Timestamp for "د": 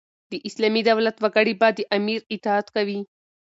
0.31-0.33, 1.77-1.79